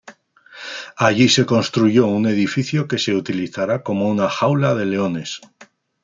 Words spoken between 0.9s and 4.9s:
Allí se construyó un edificio que se utilizará como una jaula de